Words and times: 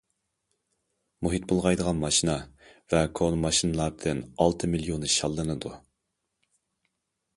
مۇھىت 1.25 1.43
بۇلغايدىغان 1.51 1.99
ماشىنا 2.05 2.37
ۋە 2.93 3.03
كونا 3.19 3.39
ماشىنىلاردىن 3.43 4.23
ئالتە 4.47 4.71
مىليونى 4.73 5.13
شاللىنىدۇ. 5.17 5.77